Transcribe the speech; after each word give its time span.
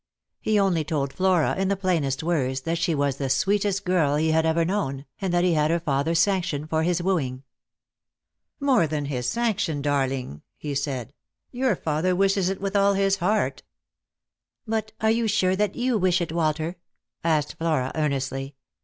He 0.39 0.57
only 0.59 0.83
told 0.83 1.13
Flora 1.13 1.53
in 1.55 1.67
the 1.67 1.75
plainest 1.75 2.23
words 2.23 2.61
that 2.61 2.79
she 2.79 2.95
was 2.95 3.17
the 3.17 3.29
sweetest 3.29 3.85
girl 3.85 4.15
he 4.15 4.31
had 4.31 4.47
ever 4.47 4.65
known, 4.65 5.05
and 5.19 5.31
that 5.31 5.43
he 5.43 5.53
had 5.53 5.69
her 5.69 5.79
father's 5.79 6.17
sanction 6.17 6.65
for 6.65 6.81
his 6.81 7.03
wooing. 7.03 7.43
"More 8.59 8.87
than 8.87 9.05
his 9.05 9.29
sanction, 9.29 9.79
darling," 9.79 10.41
he 10.57 10.73
said; 10.73 11.13
"your 11.51 11.75
father 11.75 12.15
wishes 12.15 12.49
it 12.49 12.59
with 12.59 12.75
all 12.75 12.95
his 12.95 13.17
heart." 13.17 13.61
"But 14.65 14.91
are 15.01 15.11
you 15.11 15.27
sure 15.27 15.55
that 15.55 15.75
you 15.75 15.99
wish 15.99 16.19
it, 16.19 16.31
Walter?" 16.31 16.77
asked 17.23 17.57
Flora 17.59 17.91
earnestly. 17.93 18.55